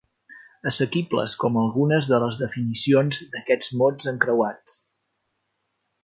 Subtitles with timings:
[0.69, 4.79] Assequibles com algunes de les definicions d'aquests mots encreuats.